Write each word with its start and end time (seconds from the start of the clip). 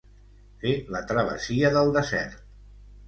Fer 0.63 0.71
la 0.95 1.01
travessia 1.13 1.73
del 1.79 1.93
desert. 1.99 2.43